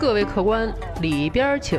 [0.00, 1.78] 各位客官，里边请，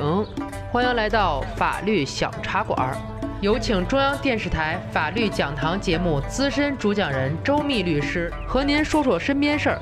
[0.72, 2.96] 欢迎来到法律小茶馆。
[3.42, 9.82] 有请中央电视台法律讲堂节目资深主讲人周密律师和您说说身边事儿，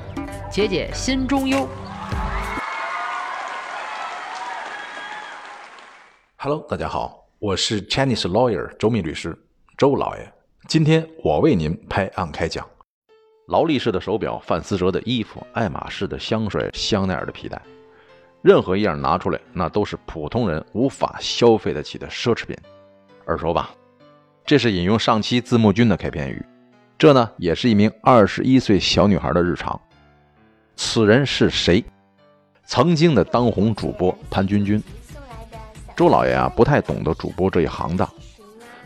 [0.50, 1.68] 解解心中忧。
[6.38, 9.38] Hello，大家好，我是 Chinese lawyer 周密律师，
[9.76, 10.32] 周老爷。
[10.66, 12.66] 今天我为您拍案开讲。
[13.48, 17.60] 劳力士的手表、范思哲的衣服、爱马仕的香水、香奈儿的皮带，
[18.42, 22.56] 任何一样拿出来，那都是普通人无法消费得起的奢侈品。
[23.26, 23.70] 耳熟吧？
[24.46, 26.44] 这是引用上期字幕君的开篇语。
[26.98, 29.78] 这呢，也是一名二十一岁小女孩的日常。
[30.74, 31.84] 此人是谁？
[32.64, 34.82] 曾经的当红主播潘君君。
[35.94, 38.08] 周老爷啊，不太懂得主播这一行当，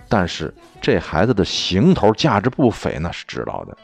[0.08, 3.77] 但是这孩子的行头价值不菲，那是知道的。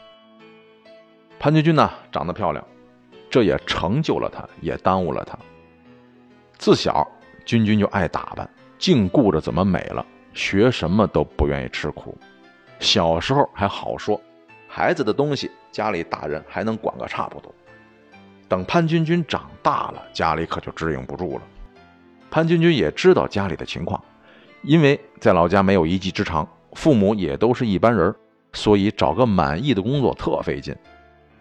[1.39, 2.63] 潘君君呢，长得漂亮，
[3.29, 5.37] 这也成就了她，也耽误了她。
[6.61, 7.07] 自小，
[7.43, 12.15] 君君就爱打扮，净顾着怎么美了，学什么都不愿意吃苦。
[12.79, 14.21] 小时候还好说，
[14.67, 17.51] 孩子的东西家里大人还能管个差不多。
[18.47, 21.41] 等潘君君长大了，家里可就支应不住了。
[22.29, 23.99] 潘君君也知道家里的情况，
[24.61, 28.13] 因为在老家没有一技之长，父母也都是一般人，
[28.53, 30.75] 所以找个满意的工作特费劲。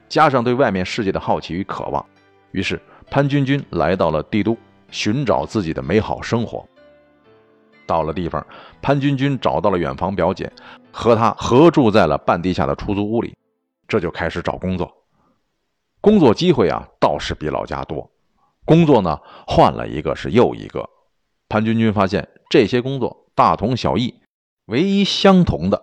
[0.08, 2.02] 加上对外面世界的好奇与渴望，
[2.52, 4.56] 于是潘君君来到了帝都，
[4.90, 6.66] 寻找自己的美好生活。
[7.86, 8.46] 到了地方，
[8.80, 10.52] 潘君君找到了远房表姐，
[10.92, 13.36] 和她合住在了半地下的出租屋里，
[13.88, 14.92] 这就开始找工作。
[16.00, 18.10] 工作机会啊，倒是比老家多。
[18.64, 20.88] 工作呢，换了一个是又一个。
[21.48, 24.14] 潘君君发现这些工作大同小异，
[24.66, 25.82] 唯一相同的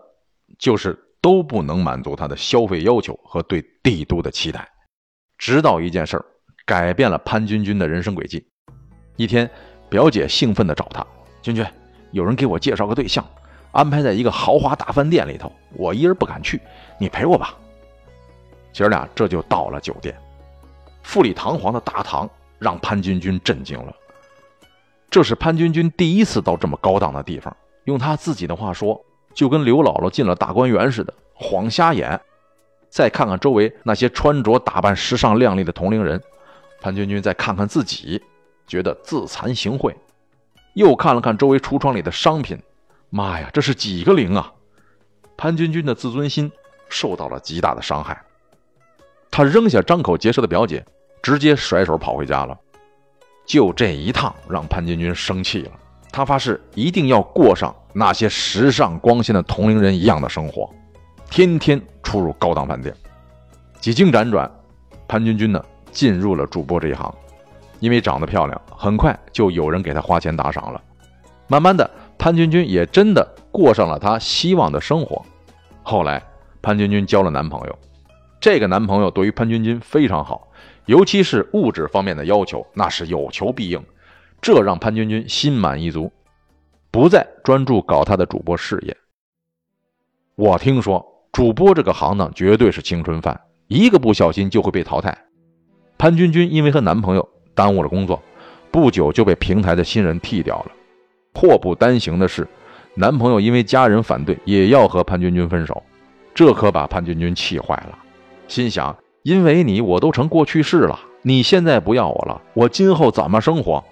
[0.58, 4.70] 就是都不能满足他的消费要求和对帝都的期待。
[5.38, 6.26] 直到一件事儿
[6.66, 8.48] 改变了潘君君的人生轨迹。
[9.18, 9.50] 一天，
[9.90, 11.06] 表姐兴奋地找他
[11.44, 11.66] ：“君君，
[12.12, 13.26] 有人给我介绍个对象，
[13.74, 16.62] 安排在一个豪华大饭店里头，我一人不敢去，
[16.98, 17.54] 你陪我吧。”
[18.72, 20.18] 姐儿俩这就到了酒店，
[21.04, 22.30] 富丽堂皇的大堂。
[22.60, 23.96] 让潘君君震惊了。
[25.12, 29.00] 这是潘君君第一次到这么高档的地方，用他自己的话说，
[29.36, 32.20] 就跟刘姥姥进了大观园似的，晃瞎眼。
[32.90, 36.20] 再看看周围那些穿着打扮时尚靓丽的同龄人，
[36.82, 38.20] 潘君君再看看自己，
[38.68, 39.96] 觉得自惭形秽。
[40.74, 42.62] 又看了看周围橱窗里的商品，
[43.10, 44.54] 妈呀，这是几个零啊！
[45.36, 46.52] 潘君君的自尊心
[46.90, 48.22] 受到了极大的伤害。
[49.32, 50.86] 他扔下张口结舌的表姐。
[51.24, 52.58] 直接甩手跑回家了，
[53.46, 55.72] 就这一趟让潘君君生气了。
[56.10, 60.74] 他发誓一定要过上那些时尚光鲜的同龄人一样的生活，
[61.30, 62.96] 天天出入高档饭店。
[63.82, 64.50] 几经辗转，
[65.06, 65.62] 潘君君呢
[65.92, 67.14] 进入了主播这一行。
[67.80, 70.82] 因为长得漂亮，很快就有人给她花钱打赏了。
[71.48, 75.26] 慢慢的，潘君君也真的过上了她希望的生活。
[75.84, 76.22] 后来，
[76.62, 77.80] 潘君君交了男朋友，
[78.40, 80.48] 这个男朋友对于潘君君非常好。
[80.86, 83.84] 尤其是物质方面的要求，那是有求必应，
[84.42, 86.12] 这让潘君君心满意足，
[86.92, 88.96] 不再专注搞她的主播事业。
[90.36, 95.18] 我听说主播这个行当绝对是青春饭，一个不小心就会被淘汰。
[95.98, 98.22] 潘君君因为和男朋友耽误了工作，
[98.70, 100.72] 不久就被平台的新人替掉了。
[101.34, 102.48] 祸不单行的是，
[102.94, 105.82] 男朋友因为家人反对，也要和潘君君分手，
[106.36, 107.98] 这可把潘君君气坏了，
[108.48, 108.96] 心想。
[109.24, 110.98] 因为你，我都成过去式了。
[111.22, 113.84] 你现在不要我了，我今后怎么生活？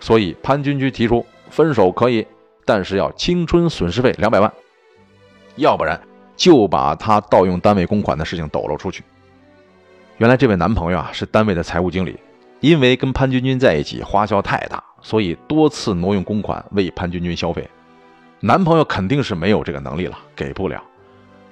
[0.00, 2.26] 所以潘君君提出分手可以，
[2.64, 4.52] 但是要青春损失费两百万，
[5.54, 6.00] 要不然
[6.36, 9.04] 就把他盗用单位公款的事情抖露出去。
[10.16, 12.18] 原来这位男朋友啊是单位的财务经理，
[12.60, 17.68] 因为跟潘君君在一起花销太大，所以多次挪用公款为潘君君消费。
[18.40, 20.82] 男朋友肯定是没有这个能力了，给不了。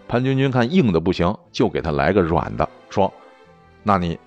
[0.06, 3.12] 潘君君看硬的不行，就给他来个软的，说。
[3.82, 4.18] 那你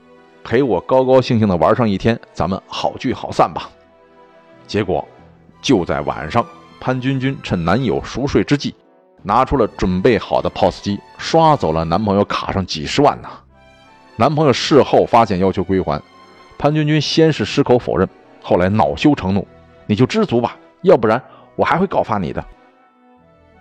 [0.43, 3.69] 陪我高高兴兴的玩上一天，咱们好聚好散吧。
[4.65, 5.07] 结果
[5.61, 6.45] 就在晚上，
[6.79, 8.73] 潘君君趁男友熟睡之际，
[9.21, 13.29] 拿出了准备好的 POS 机，刷走了男朋友卡上几十万呢。
[14.15, 16.01] 男朋友事后发现要求归还，
[16.61, 18.07] 潘君君先是矢口否认，
[18.39, 19.47] 后来恼羞成怒
[19.87, 21.19] ：“你就知足吧，要不然
[21.55, 22.45] 我还会告发你的。”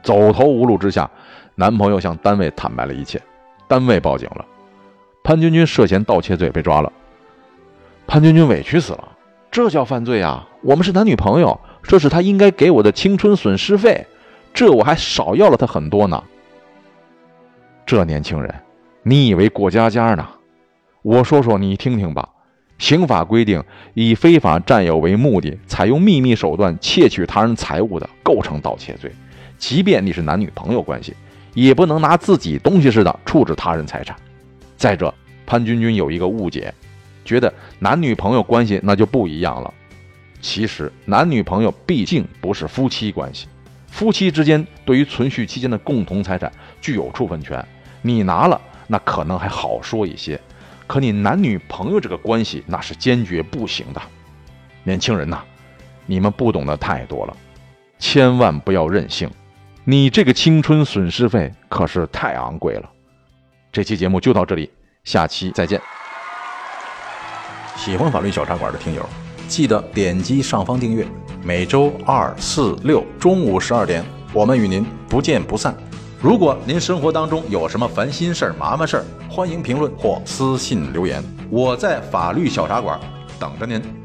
[0.05, 1.11] 走投无路之下，
[1.55, 3.19] 男朋友向单位坦白了一切，
[3.67, 4.44] 单位报警了。
[5.25, 6.93] 潘君君涉嫌盗窃罪被抓了，
[8.06, 9.08] 潘君君委屈死了，
[9.50, 10.46] 这叫犯罪啊！
[10.62, 14.06] 我们是男女朋友，这是他应该给我的青春损失费，
[14.53, 16.23] 这我还少要了他很多呢。
[17.87, 18.55] 这年轻人，
[19.03, 20.29] 你以为过家家呢？
[21.00, 22.29] 我说说你听听吧，
[22.81, 23.62] 刑法规定，
[23.93, 29.12] 以非法占有为目的，采用秘密手段窃取他人财物的，构成盗窃罪。
[29.59, 31.15] 即便你是男女朋友关系，
[31.53, 34.17] 也不能拿自己东西似的处置他人财产。
[34.79, 35.12] 再者，
[35.44, 36.73] 潘君君有一个误解，
[37.23, 39.73] 觉得男女朋友关系那就不一样了。
[40.41, 43.47] 其实，男女朋友毕竟不是夫妻关系，
[43.88, 46.50] 夫妻之间对于存续期间的共同财产
[46.81, 47.62] 具有处分权，
[48.00, 50.41] 你拿了那可能还好说一些。
[50.90, 54.02] 可你男女朋友这个关系，那是坚决不行的。
[54.82, 55.40] 年轻人呐，
[56.04, 57.37] 你们不懂得太多了，
[58.00, 59.31] 千万不要任性。
[59.84, 62.90] 你这个青春损失费可是太昂贵了。
[63.70, 64.69] 这期节目就到这里，
[65.04, 65.81] 下期再见。
[67.76, 69.08] 喜欢法律小茶馆的听友，
[69.46, 71.06] 记得点击上方订阅。
[71.44, 75.72] 每周二、四、六中午十二点，我们与您不见不散。
[76.22, 83.00] 如果您生活当中有什么烦心事儿、麻烦事儿，欢迎评论或私信留言，我在法律小茶馆
[83.38, 84.00] 等着您。